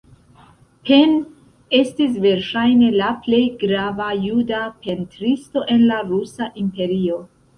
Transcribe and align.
Pen 0.89 1.11
estis 1.79 2.15
verŝajne 2.23 2.89
la 3.01 3.09
plej 3.27 3.41
grava 3.65 4.07
juda 4.23 4.61
pentristo 4.87 5.63
en 5.75 5.87
la 5.93 6.03
rusa 6.13 6.49
imperio. 6.65 7.21